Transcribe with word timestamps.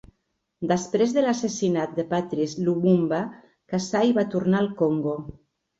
Després 0.71 1.13
de 1.17 1.23
l'assassinat 1.25 1.93
de 1.99 2.07
Patrice 2.15 2.65
Lumumba, 2.65 3.21
Kasai 3.75 4.19
va 4.21 4.29
tornar 4.37 4.65
al 4.67 4.77
Congo. 4.85 5.21